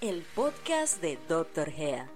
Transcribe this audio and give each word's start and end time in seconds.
El 0.00 0.22
podcast 0.34 1.02
de 1.02 1.18
Dr. 1.28 1.70
Gea. 1.70 2.10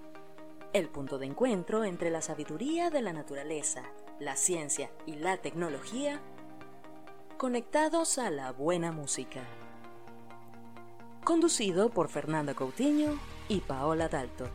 El 0.72 0.88
punto 0.88 1.18
de 1.18 1.26
encuentro 1.26 1.84
entre 1.84 2.10
la 2.10 2.22
sabiduría 2.22 2.88
de 2.88 3.02
la 3.02 3.12
naturaleza, 3.12 3.82
la 4.18 4.36
ciencia 4.36 4.90
y 5.04 5.16
la 5.16 5.36
tecnología 5.36 6.22
conectados 7.36 8.16
a 8.16 8.30
la 8.30 8.52
buena 8.52 8.90
música. 8.90 9.42
Conducido 11.24 11.90
por 11.90 12.08
Fernanda 12.08 12.54
Coutinho 12.54 13.18
y 13.48 13.60
Paola 13.60 14.08
Dalto. 14.08 14.46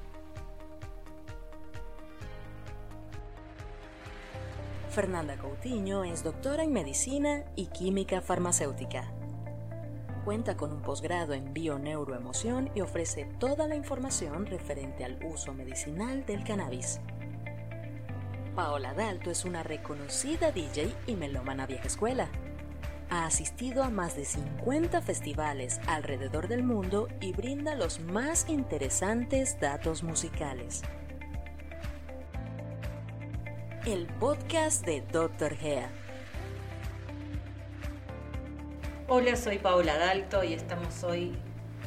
Fernanda 4.89 5.37
Coutinho 5.37 6.03
es 6.03 6.23
doctora 6.23 6.63
en 6.63 6.73
medicina 6.73 7.43
y 7.55 7.67
química 7.67 8.21
farmacéutica. 8.21 9.18
Cuenta 10.25 10.57
con 10.57 10.71
un 10.71 10.81
posgrado 10.81 11.33
en 11.33 11.53
bioneuroemoción 11.53 12.69
y 12.75 12.81
ofrece 12.81 13.25
toda 13.39 13.67
la 13.67 13.75
información 13.75 14.45
referente 14.45 15.03
al 15.03 15.19
uso 15.25 15.53
medicinal 15.53 16.25
del 16.25 16.43
cannabis. 16.43 16.99
Paola 18.55 18.93
Dalto 18.93 19.31
es 19.31 19.45
una 19.45 19.63
reconocida 19.63 20.51
DJ 20.51 20.93
y 21.07 21.15
melómana 21.15 21.65
vieja 21.65 21.87
escuela. 21.87 22.29
Ha 23.09 23.25
asistido 23.25 23.83
a 23.83 23.89
más 23.89 24.15
de 24.15 24.25
50 24.25 25.01
festivales 25.01 25.79
alrededor 25.87 26.47
del 26.47 26.63
mundo 26.63 27.07
y 27.21 27.31
brinda 27.31 27.75
los 27.75 27.99
más 27.99 28.47
interesantes 28.49 29.59
datos 29.59 30.03
musicales 30.03 30.83
el 33.85 34.05
podcast 34.19 34.85
de 34.85 35.01
Dr. 35.01 35.55
Gea. 35.55 35.89
Hola, 39.11 39.35
soy 39.35 39.57
Paola 39.57 39.97
Dalto 39.97 40.43
y 40.43 40.53
estamos 40.53 41.03
hoy 41.03 41.35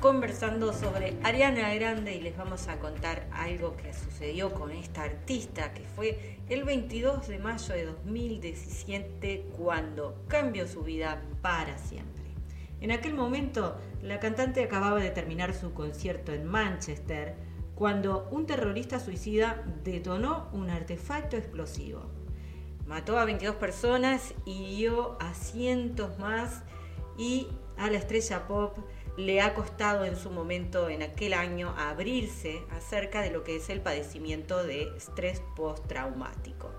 conversando 0.00 0.72
sobre 0.72 1.16
Ariana 1.22 1.72
Grande 1.72 2.16
y 2.16 2.20
les 2.20 2.36
vamos 2.36 2.66
a 2.66 2.80
contar 2.80 3.28
algo 3.30 3.76
que 3.76 3.94
sucedió 3.94 4.52
con 4.52 4.72
esta 4.72 5.04
artista 5.04 5.72
que 5.72 5.84
fue 5.84 6.40
el 6.48 6.64
22 6.64 7.28
de 7.28 7.38
mayo 7.38 7.74
de 7.74 7.84
2017 7.84 9.46
cuando 9.56 10.24
cambió 10.26 10.66
su 10.66 10.82
vida 10.82 11.22
para 11.42 11.78
siempre. 11.78 12.24
En 12.80 12.90
aquel 12.90 13.14
momento, 13.14 13.76
la 14.02 14.18
cantante 14.18 14.64
acababa 14.64 14.98
de 14.98 15.10
terminar 15.10 15.54
su 15.54 15.72
concierto 15.74 16.32
en 16.32 16.44
Manchester 16.44 17.36
cuando 17.76 18.26
un 18.32 18.46
terrorista 18.46 18.98
suicida 18.98 19.62
detonó 19.84 20.48
un 20.52 20.70
artefacto 20.70 21.36
explosivo. 21.36 22.02
Mató 22.84 23.16
a 23.16 23.24
22 23.24 23.54
personas 23.54 24.34
y 24.44 24.74
dio 24.74 25.16
a 25.20 25.34
cientos 25.34 26.18
más 26.18 26.64
y 27.16 27.48
a 27.76 27.90
la 27.90 27.98
estrella 27.98 28.46
pop 28.46 28.76
le 29.16 29.40
ha 29.40 29.54
costado 29.54 30.04
en 30.04 30.16
su 30.16 30.30
momento, 30.30 30.88
en 30.88 31.02
aquel 31.02 31.34
año, 31.34 31.74
abrirse 31.76 32.62
acerca 32.70 33.20
de 33.20 33.30
lo 33.30 33.44
que 33.44 33.56
es 33.56 33.68
el 33.68 33.80
padecimiento 33.80 34.64
de 34.64 34.96
estrés 34.96 35.42
postraumático. 35.54 36.70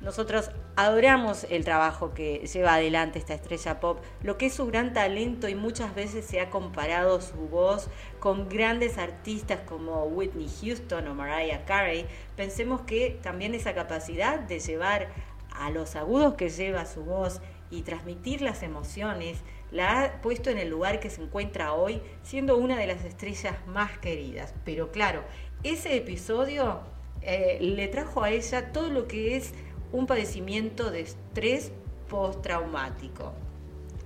Nosotros 0.00 0.50
adoramos 0.76 1.46
el 1.48 1.64
trabajo 1.64 2.12
que 2.12 2.46
lleva 2.46 2.74
adelante 2.74 3.18
esta 3.18 3.32
estrella 3.32 3.80
pop, 3.80 4.00
lo 4.22 4.36
que 4.36 4.46
es 4.46 4.54
su 4.54 4.66
gran 4.66 4.92
talento 4.92 5.48
y 5.48 5.54
muchas 5.54 5.94
veces 5.94 6.26
se 6.26 6.40
ha 6.40 6.50
comparado 6.50 7.22
su 7.22 7.36
voz 7.48 7.88
con 8.20 8.50
grandes 8.50 8.98
artistas 8.98 9.60
como 9.64 10.04
Whitney 10.04 10.50
Houston 10.60 11.08
o 11.08 11.14
Mariah 11.14 11.64
Carey. 11.64 12.06
Pensemos 12.36 12.82
que 12.82 13.18
también 13.22 13.54
esa 13.54 13.74
capacidad 13.74 14.38
de 14.38 14.60
llevar 14.60 15.08
a 15.50 15.70
los 15.70 15.96
agudos 15.96 16.34
que 16.34 16.50
lleva 16.50 16.84
su 16.84 17.02
voz 17.04 17.40
y 17.70 17.80
transmitir 17.80 18.42
las 18.42 18.62
emociones 18.62 19.38
la 19.70 20.02
ha 20.02 20.22
puesto 20.22 20.50
en 20.50 20.58
el 20.58 20.68
lugar 20.68 21.00
que 21.00 21.10
se 21.10 21.22
encuentra 21.22 21.72
hoy, 21.72 22.00
siendo 22.22 22.56
una 22.56 22.78
de 22.78 22.86
las 22.86 23.04
estrellas 23.04 23.56
más 23.66 23.98
queridas. 23.98 24.54
Pero 24.64 24.92
claro, 24.92 25.24
ese 25.62 25.96
episodio 25.96 26.80
eh, 27.22 27.58
le 27.60 27.88
trajo 27.88 28.22
a 28.22 28.30
ella 28.30 28.72
todo 28.72 28.88
lo 28.88 29.08
que 29.08 29.36
es 29.36 29.52
un 29.92 30.06
padecimiento 30.06 30.90
de 30.90 31.00
estrés 31.00 31.72
postraumático. 32.08 33.32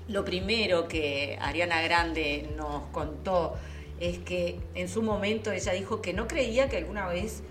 Lo 0.07 0.25
primero 0.25 0.89
que 0.89 1.37
Ariana 1.41 1.83
Grande 1.83 2.49
nos 2.57 2.85
contó 2.93 3.55
es 4.01 4.19
que 4.19 4.61
en 4.75 4.89
su 4.89 5.03
momento 5.03 5.51
ella 5.51 5.73
dijo 5.73 6.01
que 6.01 6.13
no 6.13 6.29
creía 6.29 6.69
que 6.69 6.77
alguna 6.77 7.09
vez 7.09 7.43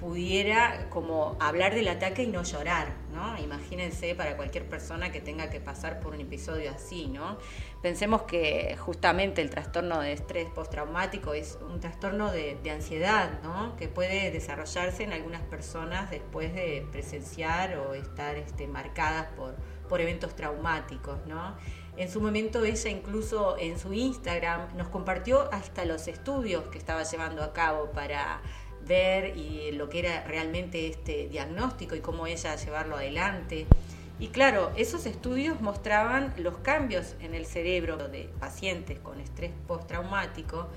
pudiera 0.00 0.88
como 0.90 1.36
hablar 1.38 1.74
del 1.74 1.88
ataque 1.88 2.24
y 2.24 2.26
no 2.26 2.42
llorar, 2.42 2.92
Imagínense 3.38 4.14
para 4.14 4.36
cualquier 4.36 4.68
persona 4.68 5.12
que 5.12 5.20
tenga 5.20 5.50
que 5.50 5.60
pasar 5.60 6.00
por 6.00 6.14
un 6.14 6.20
episodio 6.20 6.70
así, 6.70 7.06
¿no? 7.06 7.38
Pensemos 7.82 8.22
que 8.22 8.76
justamente 8.78 9.42
el 9.42 9.50
trastorno 9.50 10.00
de 10.00 10.12
estrés 10.12 10.48
postraumático 10.50 11.34
es 11.34 11.58
un 11.60 11.80
trastorno 11.80 12.30
de, 12.30 12.58
ansiedad, 12.70 13.40
¿no? 13.42 13.76
Que 13.76 13.88
puede 13.88 14.30
desarrollarse 14.30 15.04
en 15.04 15.12
algunas 15.12 15.42
personas 15.42 16.10
después 16.10 16.54
de 16.54 16.86
presenciar 16.90 17.76
o 17.78 17.94
estar 17.94 18.36
este, 18.36 18.66
marcadas 18.66 19.26
por, 19.36 19.54
por 19.88 20.00
eventos 20.00 20.34
traumáticos, 20.34 21.18
¿no? 21.26 21.56
En 21.96 22.10
su 22.10 22.20
momento 22.22 22.64
ella 22.64 22.90
incluso 22.90 23.58
en 23.58 23.78
su 23.78 23.92
Instagram 23.92 24.74
nos 24.76 24.88
compartió 24.88 25.52
hasta 25.52 25.84
los 25.84 26.08
estudios 26.08 26.64
que 26.68 26.78
estaba 26.78 27.02
llevando 27.02 27.42
a 27.42 27.52
cabo 27.52 27.90
para 27.92 28.40
ver 28.86 29.36
y 29.36 29.72
lo 29.72 29.88
que 29.88 30.00
era 30.00 30.24
realmente 30.24 30.88
este 30.88 31.28
diagnóstico 31.28 31.94
y 31.94 32.00
cómo 32.00 32.26
ella 32.26 32.56
llevarlo 32.56 32.96
adelante. 32.96 33.66
Y 34.18 34.28
claro, 34.28 34.72
esos 34.76 35.06
estudios 35.06 35.60
mostraban 35.60 36.32
los 36.38 36.58
cambios 36.58 37.16
en 37.20 37.34
el 37.34 37.46
cerebro 37.46 37.96
de 38.08 38.28
pacientes 38.38 38.98
con 39.00 39.20
estrés 39.20 39.50
postraumático, 39.66 40.68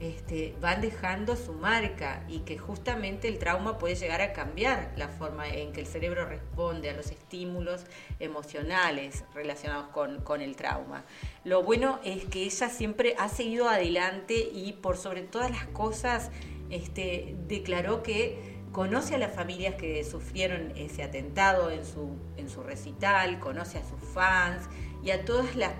este, 0.00 0.54
van 0.62 0.80
dejando 0.80 1.36
su 1.36 1.52
marca 1.52 2.24
y 2.26 2.38
que 2.40 2.56
justamente 2.56 3.28
el 3.28 3.38
trauma 3.38 3.78
puede 3.78 3.96
llegar 3.96 4.22
a 4.22 4.32
cambiar 4.32 4.92
la 4.96 5.08
forma 5.08 5.46
en 5.46 5.72
que 5.72 5.80
el 5.80 5.86
cerebro 5.86 6.24
responde 6.24 6.88
a 6.88 6.94
los 6.94 7.10
estímulos 7.10 7.84
emocionales 8.18 9.24
relacionados 9.34 9.88
con, 9.88 10.40
el 10.40 10.56
trauma. 10.56 11.04
Lo 11.44 11.62
bueno 11.62 12.00
es 12.02 12.24
que 12.24 12.44
ella 12.44 12.70
siempre 12.70 13.14
ha 13.18 13.28
seguido 13.28 13.68
adelante 13.68 14.48
y 14.52 14.72
por 14.72 14.96
sobre 14.96 15.20
todas 15.20 15.50
las 15.50 15.66
cosas 15.66 16.30
este, 16.70 17.36
declaró 17.46 18.02
que 18.02 18.58
conoce 18.72 19.16
a 19.16 19.18
las 19.18 19.34
familias 19.34 19.74
que 19.74 20.02
sufrieron 20.04 20.72
ese 20.76 21.02
atentado 21.02 21.70
en 21.70 21.84
su, 21.84 22.16
en 22.38 22.48
su 22.48 22.62
recital, 22.62 23.38
conoce 23.38 23.78
a 23.78 23.82
sus 23.82 24.00
fans 24.14 24.66
y 25.02 25.10
a 25.10 25.24
todas 25.24 25.56
las, 25.56 25.72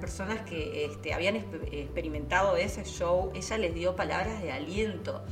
personas 0.00 0.40
que 0.42 0.84
este, 0.84 1.14
habían 1.14 1.36
experimentado 1.36 2.56
ese 2.56 2.84
show, 2.84 3.30
ella 3.34 3.58
les 3.58 3.74
dio 3.74 3.96
palabras 3.96 4.42
de 4.42 4.52
aliento. 4.52 5.22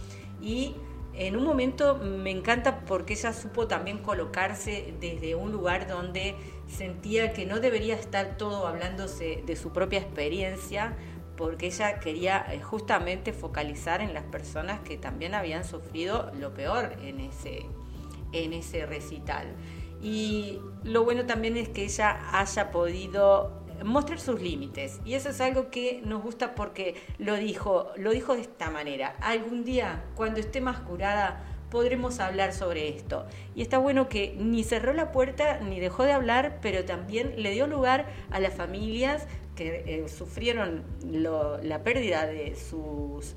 Y 0.40 0.74
en 1.14 1.36
un 1.36 1.44
momento 1.44 1.96
me 1.96 2.30
encanta 2.30 2.84
porque 2.84 3.14
ella 3.14 3.32
supo 3.32 3.66
también 3.66 3.98
colocarse 3.98 4.94
desde 5.00 5.34
un 5.34 5.50
lugar 5.50 5.88
donde 5.88 6.36
sentía 6.68 7.32
que 7.32 7.44
no 7.44 7.58
debería 7.58 7.94
estar 7.94 8.36
todo 8.36 8.66
hablándose 8.66 9.42
de 9.44 9.56
su 9.56 9.72
propia 9.72 9.98
experiencia, 9.98 10.96
porque 11.36 11.66
ella 11.66 11.98
quería 11.98 12.46
eh, 12.52 12.60
justamente 12.60 13.32
focalizar 13.32 14.00
en 14.00 14.14
las 14.14 14.24
personas 14.24 14.80
que 14.80 14.96
también 14.96 15.34
habían 15.34 15.64
sufrido 15.64 16.30
lo 16.38 16.54
peor 16.54 16.96
en 17.02 17.20
ese, 17.20 17.66
en 18.32 18.52
ese 18.52 18.86
recital. 18.86 19.54
Y 20.02 20.60
lo 20.84 21.04
bueno 21.04 21.26
también 21.26 21.56
es 21.56 21.68
que 21.68 21.84
ella 21.84 22.18
haya 22.32 22.70
podido 22.70 23.58
mostrar 23.84 24.18
sus 24.18 24.40
límites 24.40 25.00
y 25.04 25.14
eso 25.14 25.28
es 25.30 25.40
algo 25.40 25.70
que 25.70 26.02
nos 26.04 26.22
gusta 26.22 26.54
porque 26.54 26.96
lo 27.18 27.36
dijo, 27.36 27.90
lo 27.96 28.10
dijo 28.10 28.34
de 28.34 28.42
esta 28.42 28.70
manera. 28.70 29.16
Algún 29.20 29.64
día, 29.64 30.04
cuando 30.14 30.40
esté 30.40 30.60
más 30.60 30.80
curada, 30.80 31.44
podremos 31.70 32.18
hablar 32.20 32.52
sobre 32.52 32.88
esto. 32.88 33.26
Y 33.54 33.62
está 33.62 33.78
bueno 33.78 34.08
que 34.08 34.34
ni 34.38 34.64
cerró 34.64 34.92
la 34.92 35.12
puerta 35.12 35.60
ni 35.60 35.80
dejó 35.80 36.04
de 36.04 36.12
hablar, 36.12 36.58
pero 36.62 36.84
también 36.84 37.34
le 37.42 37.50
dio 37.50 37.66
lugar 37.66 38.06
a 38.30 38.40
las 38.40 38.54
familias 38.54 39.26
que 39.54 39.82
eh, 39.86 40.08
sufrieron 40.08 40.84
la 41.62 41.82
pérdida 41.82 42.26
de 42.26 42.54
sus, 42.54 43.34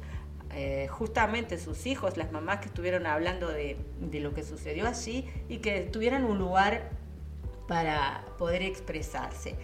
eh, 0.53 0.88
justamente 0.89 1.57
sus 1.57 1.86
hijos, 1.86 2.18
las 2.18 2.31
mamás 2.31 2.59
que 2.59 2.68
estuvieron 2.68 3.06
hablando 3.06 3.48
de, 3.48 3.77
lo 4.13 4.33
que 4.33 4.44
sucedió 4.44 4.88
allí 4.88 5.30
y 5.50 5.59
que 5.59 5.81
tuvieran 5.81 6.25
un 6.25 6.38
lugar 6.38 6.89
para 7.68 8.25
poder 8.38 8.62
expresarse. 8.62 9.56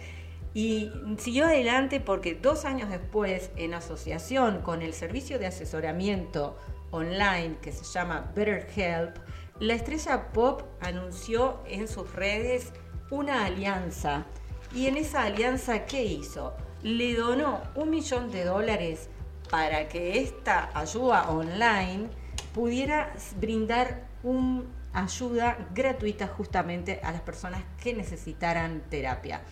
Y 0.54 0.90
siguió 1.18 1.46
adelante 1.46 2.00
porque 2.00 2.34
dos 2.34 2.64
años 2.64 2.90
después, 2.90 3.50
en 3.56 3.74
asociación 3.74 4.62
con 4.62 4.82
el 4.82 4.94
servicio 4.94 5.38
de 5.38 5.46
asesoramiento 5.46 6.56
online 6.90 7.56
que 7.60 7.70
se 7.70 7.84
llama 7.84 8.32
BetterHelp, 8.34 9.16
la 9.60 9.74
estrella 9.74 10.32
pop 10.32 10.62
anunció 10.80 11.60
en 11.66 11.88
sus 11.88 12.12
redes 12.14 12.72
una 13.10 13.44
alianza. 13.44 14.26
Y 14.74 14.86
en 14.86 14.96
esa 14.96 15.24
alianza, 15.24 15.86
¿qué 15.86 16.04
hizo? 16.04 16.54
Le 16.82 17.14
donó 17.14 17.60
un 17.74 17.90
millón 17.90 18.30
de 18.30 18.44
dólares 18.44 19.08
para 19.50 19.88
que 19.88 20.20
esta 20.20 20.70
ayuda 20.78 21.30
online 21.30 22.08
pudiera 22.54 23.12
brindar 23.40 24.06
una 24.22 24.64
ayuda 24.92 25.68
gratuita 25.74 26.26
justamente 26.26 27.00
a 27.02 27.12
las 27.12 27.20
personas 27.20 27.62
que 27.82 27.94
necesitaran 27.94 28.82
terapia. 28.88 29.42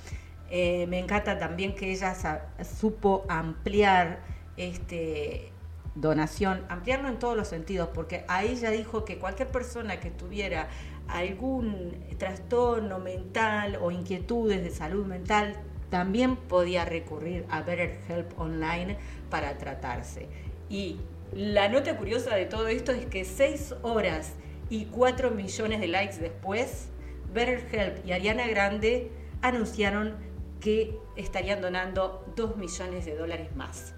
Eh, 0.50 0.87
me 0.87 0.98
encanta 0.98 1.38
también 1.38 1.75
que 1.75 1.90
ella 1.90 2.14
supo 2.62 3.25
ampliar 3.28 4.20
este, 4.56 5.52
donación, 5.94 6.64
ampliarlo 6.69 7.08
en 7.08 7.19
todos 7.19 7.37
los 7.37 7.49
sentidos, 7.49 7.88
porque 7.92 8.25
ahí 8.28 8.54
ya 8.56 8.70
dijo 8.70 9.04
que 9.04 9.19
cualquier 9.19 9.49
persona 9.49 9.99
que 9.99 10.10
tuviera 10.10 10.69
algún 11.08 11.94
trastorno 12.19 12.99
mental 12.99 13.78
o 13.81 13.90
inquietudes 13.90 14.62
de 14.62 14.70
salud 14.70 15.06
mental 15.06 15.56
también 15.91 16.37
podía 16.37 16.85
recurrir 16.85 17.44
a 17.50 17.62
Better 17.62 17.99
Help 18.09 18.38
Online 18.38 18.97
para 19.31 19.56
tratarse. 19.59 20.29
Y 20.69 20.99
la 21.33 21.69
nota 21.69 21.97
curiosa 21.97 22.35
de 22.35 22.47
todo 22.47 22.69
esto 22.69 22.93
es 22.93 23.06
que 23.06 23.25
seis 23.25 23.75
horas 23.83 24.35
y 24.69 24.87
cuatro 24.87 25.31
millones 25.31 25.81
de 25.81 25.88
likes 25.88 26.17
después, 26.19 26.88
Better 27.33 27.67
Help 27.73 28.06
y 28.06 28.12
Ariana 28.12 28.47
Grande 28.47 29.11
anunciaron 29.43 30.17
que 30.61 30.99
estarían 31.17 31.61
donando 31.61 32.25
dos 32.35 32.56
millones 32.56 33.05
de 33.05 33.17
dólares 33.17 33.55
más. 33.55 33.94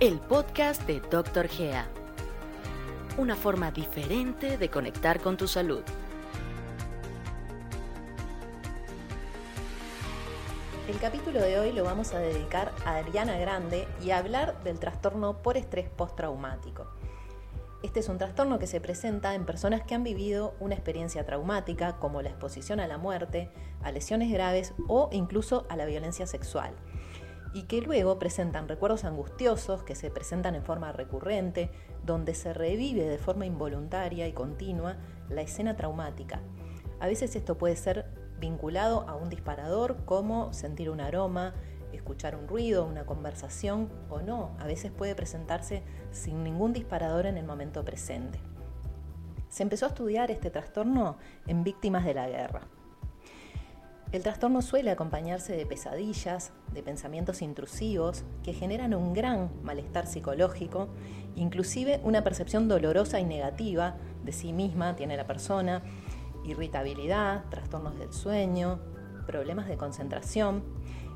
El 0.00 0.18
podcast 0.18 0.86
de 0.86 1.00
Dr. 1.00 1.48
Gea. 1.48 1.86
Una 3.18 3.36
forma 3.36 3.70
diferente 3.70 4.56
de 4.56 4.68
conectar 4.68 5.20
con 5.20 5.36
tu 5.36 5.46
salud. 5.46 5.82
El 10.92 11.00
capítulo 11.00 11.40
de 11.40 11.58
hoy 11.58 11.72
lo 11.72 11.84
vamos 11.84 12.12
a 12.12 12.18
dedicar 12.18 12.70
a 12.84 12.96
Ariana 12.96 13.38
Grande 13.38 13.88
y 14.04 14.10
a 14.10 14.18
hablar 14.18 14.62
del 14.62 14.78
trastorno 14.78 15.40
por 15.40 15.56
estrés 15.56 15.88
postraumático. 15.88 16.86
Este 17.82 18.00
es 18.00 18.10
un 18.10 18.18
trastorno 18.18 18.58
que 18.58 18.66
se 18.66 18.78
presenta 18.78 19.34
en 19.34 19.46
personas 19.46 19.84
que 19.84 19.94
han 19.94 20.04
vivido 20.04 20.54
una 20.60 20.74
experiencia 20.74 21.24
traumática 21.24 21.96
como 21.96 22.20
la 22.20 22.28
exposición 22.28 22.78
a 22.78 22.86
la 22.86 22.98
muerte, 22.98 23.50
a 23.82 23.90
lesiones 23.90 24.30
graves 24.30 24.74
o 24.86 25.08
incluso 25.12 25.64
a 25.70 25.76
la 25.76 25.86
violencia 25.86 26.26
sexual 26.26 26.74
y 27.54 27.62
que 27.62 27.80
luego 27.80 28.18
presentan 28.18 28.68
recuerdos 28.68 29.04
angustiosos 29.04 29.82
que 29.84 29.94
se 29.94 30.10
presentan 30.10 30.54
en 30.54 30.62
forma 30.62 30.92
recurrente, 30.92 31.70
donde 32.04 32.34
se 32.34 32.52
revive 32.52 33.04
de 33.04 33.18
forma 33.18 33.46
involuntaria 33.46 34.28
y 34.28 34.32
continua 34.34 34.98
la 35.30 35.40
escena 35.40 35.74
traumática. 35.74 36.42
A 37.00 37.06
veces 37.06 37.34
esto 37.34 37.56
puede 37.56 37.76
ser 37.76 38.21
vinculado 38.42 39.08
a 39.08 39.14
un 39.14 39.30
disparador 39.30 40.04
como 40.04 40.52
sentir 40.52 40.90
un 40.90 41.00
aroma, 41.00 41.54
escuchar 41.92 42.34
un 42.34 42.48
ruido, 42.48 42.84
una 42.84 43.06
conversación 43.06 43.88
o 44.10 44.20
no. 44.20 44.50
A 44.58 44.66
veces 44.66 44.90
puede 44.90 45.14
presentarse 45.14 45.84
sin 46.10 46.42
ningún 46.42 46.72
disparador 46.72 47.26
en 47.26 47.38
el 47.38 47.46
momento 47.46 47.84
presente. 47.84 48.40
Se 49.48 49.62
empezó 49.62 49.86
a 49.86 49.90
estudiar 49.90 50.32
este 50.32 50.50
trastorno 50.50 51.18
en 51.46 51.62
víctimas 51.62 52.04
de 52.04 52.14
la 52.14 52.28
guerra. 52.28 52.62
El 54.10 54.24
trastorno 54.24 54.60
suele 54.60 54.90
acompañarse 54.90 55.56
de 55.56 55.64
pesadillas, 55.64 56.52
de 56.74 56.82
pensamientos 56.82 57.42
intrusivos 57.42 58.24
que 58.42 58.54
generan 58.54 58.92
un 58.92 59.14
gran 59.14 59.50
malestar 59.62 60.06
psicológico, 60.08 60.88
inclusive 61.36 62.00
una 62.02 62.24
percepción 62.24 62.66
dolorosa 62.66 63.20
y 63.20 63.24
negativa 63.24 63.94
de 64.24 64.32
sí 64.32 64.52
misma 64.52 64.96
tiene 64.96 65.16
la 65.16 65.26
persona, 65.26 65.82
irritabilidad, 66.44 67.44
trastornos 67.50 67.98
del 67.98 68.12
sueño, 68.12 68.78
problemas 69.26 69.68
de 69.68 69.76
concentración 69.76 70.62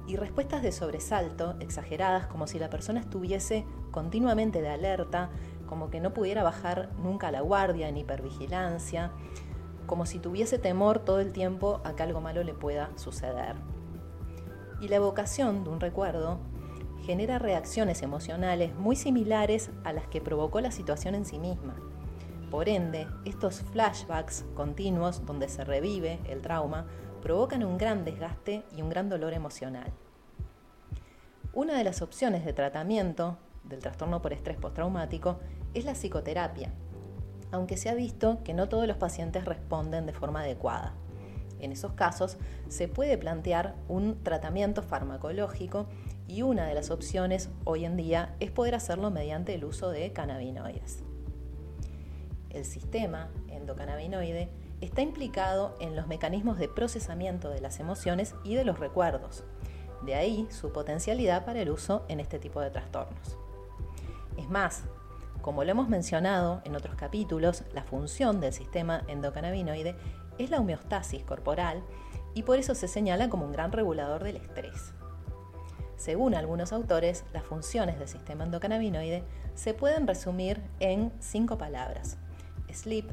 y 0.06 0.16
respuestas 0.16 0.62
de 0.62 0.72
sobresalto 0.72 1.56
exageradas 1.60 2.26
como 2.26 2.46
si 2.46 2.58
la 2.58 2.70
persona 2.70 3.00
estuviese 3.00 3.66
continuamente 3.90 4.62
de 4.62 4.68
alerta, 4.68 5.30
como 5.66 5.90
que 5.90 6.00
no 6.00 6.14
pudiera 6.14 6.42
bajar 6.42 6.90
nunca 7.02 7.30
la 7.30 7.40
guardia 7.40 7.88
en 7.88 7.96
hipervigilancia, 7.96 9.10
como 9.86 10.06
si 10.06 10.18
tuviese 10.18 10.58
temor 10.58 11.00
todo 11.00 11.20
el 11.20 11.32
tiempo 11.32 11.80
a 11.84 11.94
que 11.94 12.02
algo 12.02 12.20
malo 12.20 12.42
le 12.44 12.54
pueda 12.54 12.90
suceder. 12.96 13.56
Y 14.80 14.88
la 14.88 14.96
evocación 14.96 15.64
de 15.64 15.70
un 15.70 15.80
recuerdo 15.80 16.38
genera 17.04 17.38
reacciones 17.38 18.02
emocionales 18.02 18.74
muy 18.74 18.96
similares 18.96 19.70
a 19.84 19.92
las 19.92 20.06
que 20.08 20.20
provocó 20.20 20.60
la 20.60 20.70
situación 20.70 21.14
en 21.14 21.24
sí 21.24 21.38
misma. 21.38 21.76
Por 22.50 22.68
ende, 22.68 23.08
estos 23.24 23.60
flashbacks 23.72 24.44
continuos 24.54 25.26
donde 25.26 25.48
se 25.48 25.64
revive 25.64 26.20
el 26.28 26.42
trauma 26.42 26.86
provocan 27.20 27.64
un 27.64 27.76
gran 27.76 28.04
desgaste 28.04 28.62
y 28.76 28.82
un 28.82 28.88
gran 28.88 29.08
dolor 29.08 29.32
emocional. 29.32 29.92
Una 31.52 31.76
de 31.76 31.82
las 31.82 32.02
opciones 32.02 32.44
de 32.44 32.52
tratamiento 32.52 33.36
del 33.64 33.80
trastorno 33.80 34.22
por 34.22 34.32
estrés 34.32 34.58
postraumático 34.58 35.40
es 35.74 35.84
la 35.84 35.94
psicoterapia, 35.94 36.72
aunque 37.50 37.76
se 37.76 37.88
ha 37.88 37.94
visto 37.94 38.44
que 38.44 38.54
no 38.54 38.68
todos 38.68 38.86
los 38.86 38.96
pacientes 38.96 39.44
responden 39.44 40.06
de 40.06 40.12
forma 40.12 40.42
adecuada. 40.42 40.94
En 41.58 41.72
esos 41.72 41.94
casos 41.94 42.36
se 42.68 42.86
puede 42.86 43.18
plantear 43.18 43.74
un 43.88 44.22
tratamiento 44.22 44.82
farmacológico 44.84 45.86
y 46.28 46.42
una 46.42 46.66
de 46.66 46.74
las 46.74 46.90
opciones 46.90 47.50
hoy 47.64 47.86
en 47.86 47.96
día 47.96 48.36
es 48.38 48.52
poder 48.52 48.76
hacerlo 48.76 49.10
mediante 49.10 49.54
el 49.54 49.64
uso 49.64 49.90
de 49.90 50.12
cannabinoides 50.12 51.05
el 52.56 52.64
sistema 52.64 53.28
endocannabinoide 53.48 54.48
está 54.80 55.02
implicado 55.02 55.74
en 55.80 55.96
los 55.96 56.06
mecanismos 56.06 56.58
de 56.58 56.68
procesamiento 56.68 57.50
de 57.50 57.60
las 57.60 57.80
emociones 57.80 58.34
y 58.44 58.54
de 58.54 58.64
los 58.64 58.78
recuerdos. 58.78 59.44
De 60.02 60.14
ahí 60.14 60.46
su 60.50 60.72
potencialidad 60.72 61.44
para 61.44 61.60
el 61.60 61.70
uso 61.70 62.04
en 62.08 62.20
este 62.20 62.38
tipo 62.38 62.60
de 62.60 62.70
trastornos. 62.70 63.38
Es 64.36 64.48
más, 64.48 64.84
como 65.40 65.64
lo 65.64 65.70
hemos 65.70 65.88
mencionado 65.88 66.60
en 66.64 66.76
otros 66.76 66.96
capítulos, 66.96 67.64
la 67.72 67.84
función 67.84 68.40
del 68.40 68.52
sistema 68.52 69.02
endocannabinoide 69.06 69.96
es 70.38 70.50
la 70.50 70.58
homeostasis 70.58 71.24
corporal 71.24 71.82
y 72.34 72.42
por 72.42 72.58
eso 72.58 72.74
se 72.74 72.88
señala 72.88 73.30
como 73.30 73.46
un 73.46 73.52
gran 73.52 73.72
regulador 73.72 74.22
del 74.24 74.36
estrés. 74.36 74.92
Según 75.96 76.34
algunos 76.34 76.74
autores, 76.74 77.24
las 77.32 77.44
funciones 77.44 77.98
del 77.98 78.08
sistema 78.08 78.44
endocannabinoide 78.44 79.24
se 79.54 79.72
pueden 79.72 80.06
resumir 80.06 80.60
en 80.78 81.10
cinco 81.20 81.56
palabras 81.56 82.18
sleep, 82.76 83.10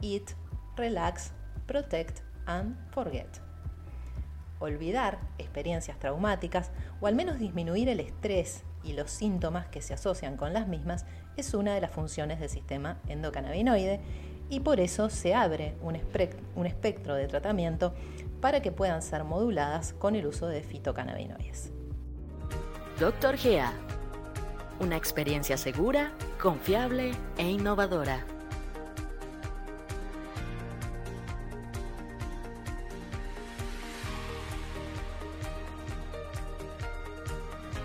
eat, 0.00 0.30
relax, 0.76 1.32
protect 1.66 2.20
and 2.46 2.76
forget. 2.90 3.28
Olvidar 4.58 5.18
experiencias 5.38 5.98
traumáticas 5.98 6.70
o 7.00 7.06
al 7.06 7.14
menos 7.14 7.38
disminuir 7.38 7.88
el 7.88 8.00
estrés 8.00 8.64
y 8.82 8.92
los 8.92 9.10
síntomas 9.10 9.66
que 9.66 9.82
se 9.82 9.94
asocian 9.94 10.36
con 10.36 10.52
las 10.52 10.68
mismas 10.68 11.06
es 11.36 11.54
una 11.54 11.74
de 11.74 11.80
las 11.80 11.90
funciones 11.90 12.40
del 12.40 12.50
sistema 12.50 12.98
endocannabinoide 13.08 14.00
y 14.48 14.60
por 14.60 14.80
eso 14.80 15.08
se 15.10 15.34
abre 15.34 15.74
un, 15.80 15.96
espectro 15.96 17.14
de 17.14 17.26
tratamiento 17.26 17.94
para 18.40 18.60
que 18.60 18.72
puedan 18.72 19.02
ser 19.02 19.24
moduladas 19.24 19.94
con 19.94 20.16
el 20.16 20.26
uso 20.26 20.46
de 20.46 20.62
fitocannabinoides. 20.62 21.72
Doctor 23.00 23.36
Gea, 23.36 23.72
una 24.80 24.96
experiencia 24.96 25.56
segura, 25.56 26.12
confiable 26.40 27.12
e 27.38 27.48
innovadora. 27.48 28.33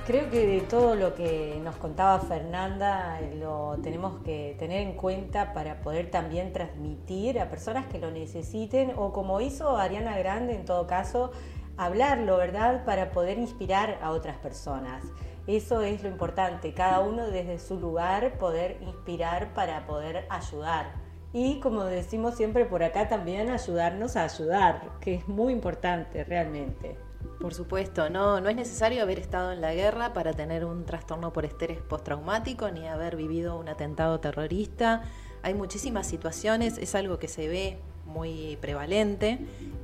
Creo 0.10 0.28
que 0.32 0.48
de 0.48 0.62
todo 0.62 0.96
lo 0.96 1.14
que 1.14 1.62
nos 1.64 1.76
contaba 1.76 2.20
Fernanda 2.20 3.22
lo 3.36 3.78
tenemos 3.84 4.24
que 4.24 4.56
tener 4.58 4.82
en 4.82 4.94
cuenta 4.94 5.54
para 5.54 5.82
poder 5.82 6.10
también 6.10 6.52
transmitir 6.52 7.40
a 7.40 7.52
personas 7.52 7.86
que 7.86 8.00
lo 8.00 8.10
necesiten 8.10 8.94
o 8.96 9.14
como 9.14 9.40
hizo 9.40 9.78
Ariana 9.78 10.18
Grande 10.18 10.56
en 10.56 10.66
todo 10.66 10.88
caso, 10.88 11.32
hablarlo, 11.78 12.38
¿verdad? 12.38 12.86
Para 12.86 13.12
poder 13.12 13.38
inspirar 13.38 14.00
a 14.02 14.10
otras 14.10 14.36
personas. 14.38 15.04
Eso 15.46 15.84
es 15.84 16.02
lo 16.02 16.10
importante, 16.10 16.74
cada 16.74 17.02
uno 17.02 17.28
desde 17.28 17.60
su 17.60 17.80
lugar 17.80 18.40
poder 18.40 18.78
inspirar 18.82 19.54
para 19.54 19.86
poder 19.86 20.26
ayudar. 20.32 20.88
Y 21.34 21.60
como 21.60 21.84
decimos 21.84 22.34
siempre 22.34 22.66
por 22.66 22.82
acá 22.82 23.08
también 23.10 23.52
ayudarnos 23.52 24.16
a 24.16 24.24
ayudar, 24.24 24.90
que 25.02 25.14
es 25.14 25.28
muy 25.28 25.54
importante 25.54 26.24
realmente. 26.24 27.09
Por 27.40 27.54
supuesto, 27.54 28.10
no, 28.10 28.42
no 28.42 28.50
es 28.50 28.56
necesario 28.56 29.02
haber 29.02 29.20
estado 29.20 29.52
en 29.52 29.62
la 29.62 29.74
guerra 29.74 30.14
para 30.14 30.34
tener 30.34 30.66
un 30.66 30.86
trastorno 30.86 31.32
por 31.32 31.46
estrés 31.46 31.80
postraumático 31.80 32.70
ni 32.70 32.88
haber 32.88 33.16
vivido 33.16 33.58
un 33.58 33.70
atentado 33.70 34.20
terrorista. 34.20 35.04
Hay 35.42 35.54
muchísimas 35.54 36.06
situaciones, 36.06 36.78
es 36.78 36.96
algo 36.96 37.18
que 37.18 37.30
se 37.30 37.48
ve 37.48 37.80
muy 38.06 38.58
prevalente, 38.60 39.40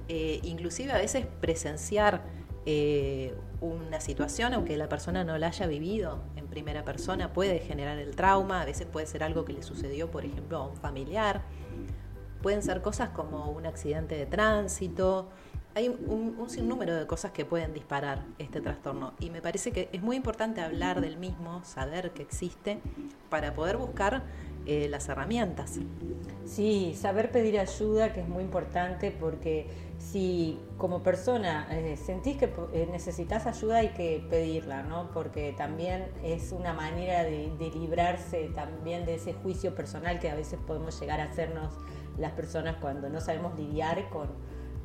eh, 0.10 0.40
inclusive 0.44 0.92
a 0.92 0.98
veces 0.98 1.26
presenciar 1.40 2.24
eh, 2.66 3.34
una 3.62 4.02
situación, 4.02 4.54
aunque 4.54 4.76
la 4.76 4.90
persona 4.90 5.24
no 5.24 5.38
la 5.38 5.48
haya 5.48 5.68
vivido 5.68 6.24
en 6.36 6.48
primera 6.48 6.84
persona, 6.84 7.32
puede 7.32 7.60
generar 7.60 8.00
el 8.00 8.16
trauma, 8.16 8.62
a 8.62 8.66
veces 8.66 8.88
puede 8.88 9.06
ser 9.06 9.24
algo 9.24 9.46
que 9.46 9.54
le 9.54 9.64
sucedió, 9.64 10.10
por 10.10 10.26
ejemplo, 10.26 10.58
a 10.58 10.68
un 10.68 10.76
familiar, 10.76 11.44
pueden 12.42 12.64
ser 12.64 12.82
cosas 12.82 13.10
como 13.10 13.52
un 13.52 13.66
accidente 13.66 14.16
de 14.16 14.26
tránsito, 14.26 15.30
hay 15.76 15.90
un, 15.90 16.36
un, 16.40 16.50
sinnúmero 16.50 16.96
de 16.96 17.06
cosas 17.06 17.32
que 17.32 17.44
pueden 17.44 17.74
disparar 17.74 18.24
este 18.40 18.62
trastorno 18.62 19.14
y 19.20 19.30
me 19.30 19.42
parece 19.42 19.74
que 19.74 19.90
es 19.92 20.02
muy 20.02 20.16
importante 20.16 20.62
hablar 20.62 21.02
del 21.02 21.18
mismo, 21.18 21.64
saber 21.66 22.12
que 22.12 22.24
existe, 22.24 22.80
para 23.30 23.54
poder 23.54 23.76
buscar 23.76 24.24
eh, 24.66 24.88
las 24.90 25.10
herramientas. 25.10 25.80
Sí, 26.46 26.96
saber 26.98 27.30
pedir 27.30 27.60
ayuda, 27.60 28.14
que 28.14 28.22
es 28.22 28.28
muy 28.30 28.44
importante 28.44 29.12
porque 29.12 29.68
si 29.98 30.58
como 30.78 31.04
persona 31.04 31.68
eh, 31.70 31.98
sentís 31.98 32.38
que 32.38 32.50
eh, 32.74 32.88
necesitas 32.90 33.46
ayuda 33.46 33.78
hay 33.78 33.90
que 33.90 34.26
pedirla, 34.30 34.82
¿no? 34.82 35.12
Porque 35.12 35.54
también 35.58 36.08
es 36.24 36.54
una 36.54 36.72
manera 36.72 37.24
de, 37.24 37.52
de 37.60 37.70
librarse 37.72 38.50
también 38.56 39.06
de 39.06 39.16
ese 39.16 39.34
juicio 39.34 39.76
personal 39.76 40.20
que 40.20 40.30
a 40.30 40.36
veces 40.36 40.58
podemos 40.66 40.98
llegar 41.02 41.20
a 41.20 41.26
hacernos 41.26 41.74
las 42.18 42.32
personas 42.32 42.78
cuando 42.80 43.10
no 43.10 43.20
sabemos 43.20 43.60
lidiar 43.60 44.10
con, 44.10 44.30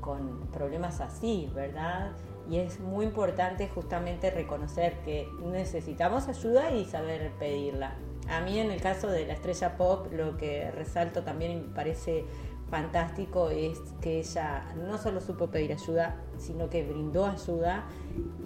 con 0.01 0.49
problemas 0.53 1.01
así, 1.01 1.51
¿verdad? 1.55 2.13
Y 2.49 2.59
es 2.59 2.81
muy 2.81 3.05
importante 3.05 3.69
justamente 3.69 4.31
reconocer 4.31 4.95
que 5.05 5.29
necesitamos 5.45 6.29
ayuda 6.29 6.73
y 6.73 6.85
saber 6.85 7.33
pedirla. 7.39 7.95
A 8.29 8.41
mí 8.41 8.59
en 8.59 8.71
el 8.71 8.81
caso 8.81 9.09
de 9.09 9.27
la 9.27 9.35
estrella 9.35 9.77
pop 9.77 10.13
lo 10.13 10.37
que 10.37 10.71
resalto 10.71 11.23
también 11.23 11.53
y 11.53 11.57
me 11.57 11.75
parece 11.75 12.25
fantástico 12.71 13.51
es 13.51 13.79
que 14.01 14.21
ella 14.21 14.65
no 14.77 14.97
solo 14.97 15.21
supo 15.21 15.49
pedir 15.49 15.73
ayuda, 15.73 16.17
sino 16.39 16.71
que 16.71 16.85
brindó 16.85 17.27
ayuda 17.27 17.85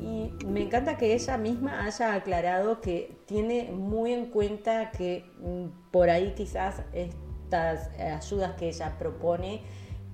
y 0.00 0.32
me 0.46 0.62
encanta 0.62 0.96
que 0.96 1.14
ella 1.14 1.36
misma 1.36 1.84
haya 1.84 2.14
aclarado 2.14 2.80
que 2.80 3.18
tiene 3.26 3.70
muy 3.70 4.12
en 4.12 4.26
cuenta 4.26 4.90
que 4.90 5.30
mm, 5.40 5.90
por 5.90 6.08
ahí 6.10 6.32
quizás 6.34 6.82
estas 6.92 7.90
ayudas 7.98 8.54
que 8.54 8.68
ella 8.68 8.96
propone 8.98 9.62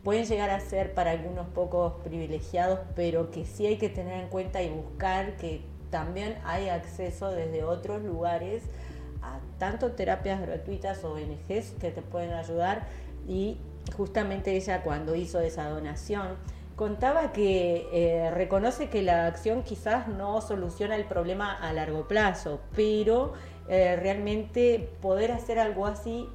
pueden 0.02 0.24
llegar 0.24 0.50
a 0.50 0.60
ser 0.60 0.94
para 0.94 1.10
algunos 1.10 1.48
pocos 1.48 1.94
privilegiados, 2.02 2.80
pero 2.94 3.30
que 3.30 3.44
sí 3.44 3.66
hay 3.66 3.76
que 3.76 3.88
tener 3.88 4.20
en 4.20 4.28
cuenta 4.28 4.62
y 4.62 4.70
buscar 4.70 5.36
que 5.36 5.62
también 5.90 6.38
hay 6.44 6.68
acceso 6.68 7.30
desde 7.30 7.64
otros 7.64 8.02
lugares 8.02 8.62
a 9.22 9.40
tanto 9.58 9.92
terapias 9.92 10.40
gratuitas 10.40 11.04
o 11.04 11.12
ONGs 11.12 11.72
que 11.80 11.90
te 11.90 12.02
pueden 12.02 12.32
ayudar. 12.32 12.86
Y 13.28 13.58
justamente 13.96 14.56
ella 14.56 14.82
cuando 14.82 15.14
hizo 15.14 15.40
esa 15.40 15.68
donación 15.68 16.36
contaba 16.76 17.32
que 17.32 17.88
eh, 17.92 18.30
reconoce 18.30 18.88
que 18.88 19.02
la 19.02 19.26
acción 19.26 19.62
quizás 19.62 20.08
no 20.08 20.40
soluciona 20.40 20.96
el 20.96 21.04
problema 21.04 21.52
a 21.52 21.74
largo 21.74 22.08
plazo, 22.08 22.60
pero 22.74 23.34
eh, 23.68 23.96
realmente 23.96 24.88
poder 25.02 25.30
hacer 25.32 25.58
algo 25.58 25.86
así 25.86 26.26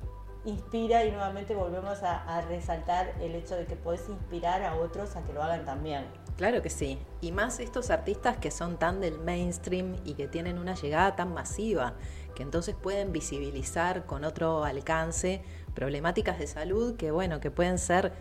inspira 0.45 1.03
y 1.05 1.11
nuevamente 1.11 1.55
volvemos 1.55 2.03
a, 2.03 2.41
resaltar 2.41 3.13
el 3.19 3.35
hecho 3.35 3.55
de 3.55 3.65
que 3.65 3.75
puedes 3.75 4.07
inspirar 4.09 4.63
a 4.63 4.75
otros 4.75 5.15
a 5.15 5.23
que 5.23 5.33
lo 5.33 5.43
hagan 5.43 5.65
también. 5.65 6.05
Claro 6.37 6.61
que 6.61 6.69
sí, 6.69 6.99
y 7.21 7.31
más 7.31 7.59
estos 7.59 7.89
artistas 7.89 8.37
que 8.37 8.51
son 8.51 8.77
tan 8.77 8.99
del 9.01 9.19
mainstream 9.19 9.95
y 10.03 10.13
que 10.13 10.27
tienen 10.27 10.59
una 10.59 10.75
llegada 10.75 11.15
tan 11.15 11.33
masiva, 11.33 11.93
que 12.35 12.43
entonces 12.43 12.75
pueden 12.75 13.11
visibilizar 13.11 14.05
con 14.05 14.23
otro 14.23 14.63
alcance 14.65 15.41
problemáticas 15.73 16.37
de 16.37 16.47
salud 16.47 16.95
que, 16.95 17.11
bueno, 17.11 17.39
que 17.39 17.51
pueden 17.51 17.79
ser 17.79 18.13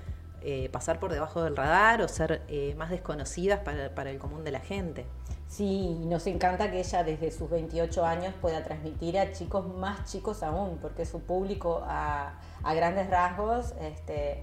eh, 0.43 0.69
pasar 0.71 1.01
por 1.01 1.13
debajo 1.13 1.43
del 1.43 1.57
radar 1.57 2.03
o 2.03 2.09
ser 2.09 2.43
eh, 2.49 2.75
más 2.77 2.91
desconocidas 2.91 3.61
para 3.61 4.11
el 4.11 4.19
común 4.19 4.45
de 4.45 4.53
la 4.53 4.61
gente. 4.61 5.07
Sí, 5.49 6.01
nos 6.07 6.27
encanta 6.27 6.71
que 6.71 6.81
ella 6.81 7.05
desde 7.05 7.31
sus 7.31 7.49
28 7.49 8.05
años 8.05 8.35
pueda 8.41 8.65
transmitir 8.65 9.19
a 9.19 9.33
chicos 9.33 9.67
más 9.77 10.05
chicos 10.11 10.43
aún, 10.43 10.79
porque 10.79 11.07
su 11.07 11.21
público 11.21 11.83
a, 11.85 12.41
grandes 12.75 13.09
rasgos 13.09 13.75
este, 13.81 14.43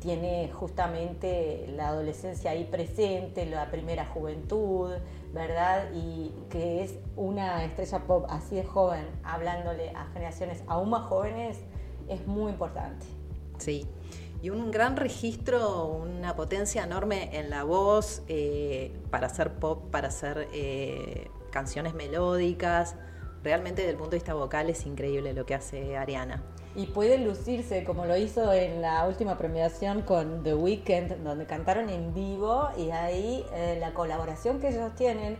tiene 0.00 0.50
justamente 0.52 1.66
la 1.74 1.88
adolescencia 1.88 2.50
ahí 2.50 2.64
presente, 2.64 3.46
la 3.46 3.70
primera 3.70 4.06
juventud, 4.06 4.92
¿verdad? 5.32 5.90
Y 5.94 6.34
que 6.50 6.82
es 6.82 6.94
una 7.16 7.64
estrella 7.64 8.00
pop 8.06 8.26
así 8.28 8.56
de 8.56 8.64
joven, 8.64 9.06
hablándole 9.22 9.90
a 9.90 10.06
generaciones 10.12 10.62
aún 10.66 10.90
más 10.90 11.06
jóvenes, 11.06 11.58
es 12.08 12.26
muy 12.26 12.50
importante. 12.50 13.06
Sí 13.58 13.88
y 14.42 14.50
un 14.50 14.70
gran 14.70 14.96
registro, 14.96 15.86
una 15.86 16.34
potencia 16.34 16.84
enorme 16.84 17.38
en 17.38 17.50
la 17.50 17.64
voz 17.64 18.22
eh, 18.28 18.92
para 19.10 19.26
hacer 19.26 19.54
pop, 19.54 19.90
para 19.90 20.08
hacer 20.08 20.48
eh, 20.52 21.30
canciones 21.50 21.94
melódicas. 21.94 22.96
Realmente 23.42 23.82
desde 23.82 23.92
el 23.92 23.96
punto 23.96 24.12
de 24.12 24.16
vista 24.18 24.34
vocal 24.34 24.70
es 24.70 24.86
increíble 24.86 25.32
lo 25.32 25.46
que 25.46 25.54
hace 25.54 25.96
Ariana. 25.96 26.42
Y 26.76 26.86
puede 26.86 27.18
lucirse 27.18 27.84
como 27.84 28.06
lo 28.06 28.16
hizo 28.16 28.52
en 28.52 28.80
la 28.80 29.06
última 29.06 29.36
premiación 29.36 30.02
con 30.02 30.42
The 30.44 30.54
Weeknd, 30.54 31.22
donde 31.24 31.44
cantaron 31.44 31.90
en 31.90 32.14
vivo 32.14 32.68
y 32.76 32.90
ahí 32.90 33.44
eh, 33.52 33.76
la 33.80 33.92
colaboración 33.92 34.60
que 34.60 34.68
ellos 34.68 34.94
tienen 34.94 35.36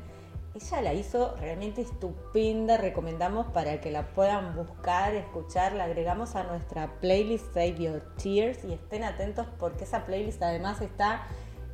ella 0.54 0.82
la 0.82 0.94
hizo 0.94 1.36
realmente 1.36 1.82
estupenda, 1.82 2.76
recomendamos 2.76 3.46
para 3.46 3.80
que 3.80 3.90
la 3.90 4.08
puedan 4.08 4.56
buscar, 4.56 5.14
escuchar, 5.14 5.72
la 5.74 5.84
agregamos 5.84 6.34
a 6.34 6.42
nuestra 6.42 6.98
playlist 7.00 7.54
Save 7.54 7.76
Your 7.76 8.00
Tears 8.20 8.64
y 8.64 8.72
estén 8.72 9.04
atentos 9.04 9.46
porque 9.58 9.84
esa 9.84 10.06
playlist 10.06 10.42
además 10.42 10.80
está 10.80 11.22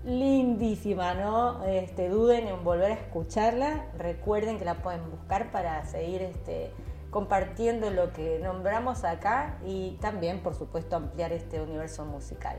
lindísima, 0.04 1.14
no 1.14 1.64
este, 1.64 2.10
duden 2.10 2.48
en 2.48 2.62
volver 2.64 2.92
a 2.92 2.94
escucharla, 2.94 3.86
recuerden 3.98 4.58
que 4.58 4.66
la 4.66 4.82
pueden 4.82 5.10
buscar 5.10 5.50
para 5.50 5.84
seguir 5.86 6.20
este, 6.20 6.70
compartiendo 7.10 7.90
lo 7.90 8.12
que 8.12 8.38
nombramos 8.40 9.04
acá 9.04 9.58
y 9.64 9.96
también 10.02 10.42
por 10.42 10.54
supuesto 10.54 10.96
ampliar 10.96 11.32
este 11.32 11.62
universo 11.62 12.04
musical. 12.04 12.58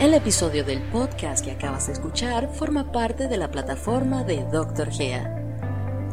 El 0.00 0.14
episodio 0.14 0.64
del 0.64 0.80
podcast 0.90 1.44
que 1.44 1.52
acabas 1.52 1.86
de 1.86 1.92
escuchar 1.92 2.48
forma 2.52 2.90
parte 2.90 3.28
de 3.28 3.36
la 3.36 3.50
plataforma 3.50 4.24
de 4.24 4.44
Dr. 4.50 4.90
Gea, 4.90 5.40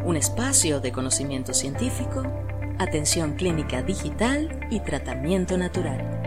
un 0.05 0.17
espacio 0.17 0.81
de 0.81 0.91
conocimiento 0.91 1.53
científico, 1.53 2.21
atención 2.77 3.33
clínica 3.33 3.81
digital 3.81 4.67
y 4.69 4.81
tratamiento 4.81 5.57
natural. 5.57 6.19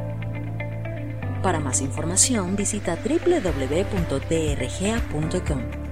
Para 1.42 1.60
más 1.60 1.80
información 1.80 2.56
visita 2.56 2.96
www.drgea.com. 2.96 5.83